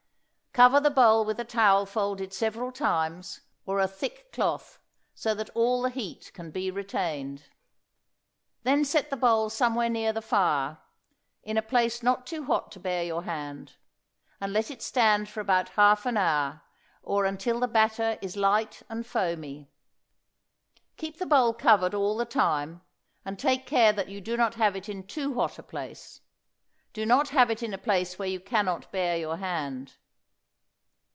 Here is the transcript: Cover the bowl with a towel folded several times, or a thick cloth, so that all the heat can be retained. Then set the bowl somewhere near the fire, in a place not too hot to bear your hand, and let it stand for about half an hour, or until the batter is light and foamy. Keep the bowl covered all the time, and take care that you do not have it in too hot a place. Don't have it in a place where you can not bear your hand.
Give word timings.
Cover 0.53 0.81
the 0.81 0.91
bowl 0.91 1.23
with 1.23 1.39
a 1.39 1.45
towel 1.45 1.85
folded 1.85 2.33
several 2.33 2.73
times, 2.73 3.39
or 3.65 3.79
a 3.79 3.87
thick 3.87 4.33
cloth, 4.33 4.79
so 5.15 5.33
that 5.33 5.49
all 5.51 5.81
the 5.81 5.89
heat 5.89 6.29
can 6.33 6.51
be 6.51 6.69
retained. 6.69 7.45
Then 8.63 8.83
set 8.83 9.09
the 9.09 9.15
bowl 9.15 9.49
somewhere 9.49 9.87
near 9.87 10.11
the 10.11 10.21
fire, 10.21 10.79
in 11.41 11.55
a 11.55 11.61
place 11.61 12.03
not 12.03 12.27
too 12.27 12.43
hot 12.47 12.69
to 12.73 12.81
bear 12.81 13.01
your 13.05 13.23
hand, 13.23 13.77
and 14.41 14.51
let 14.51 14.69
it 14.69 14.81
stand 14.81 15.29
for 15.29 15.39
about 15.39 15.69
half 15.69 16.05
an 16.05 16.17
hour, 16.17 16.63
or 17.01 17.23
until 17.23 17.61
the 17.61 17.67
batter 17.69 18.19
is 18.21 18.35
light 18.35 18.81
and 18.89 19.07
foamy. 19.07 19.71
Keep 20.97 21.17
the 21.17 21.25
bowl 21.25 21.53
covered 21.53 21.93
all 21.93 22.17
the 22.17 22.25
time, 22.25 22.81
and 23.23 23.39
take 23.39 23.65
care 23.65 23.93
that 23.93 24.09
you 24.09 24.19
do 24.19 24.35
not 24.35 24.55
have 24.55 24.75
it 24.75 24.89
in 24.89 25.07
too 25.07 25.35
hot 25.35 25.57
a 25.57 25.63
place. 25.63 26.19
Don't 26.91 27.29
have 27.29 27.49
it 27.49 27.63
in 27.63 27.73
a 27.73 27.77
place 27.77 28.19
where 28.19 28.27
you 28.29 28.41
can 28.41 28.65
not 28.65 28.91
bear 28.91 29.15
your 29.15 29.37
hand. 29.37 29.93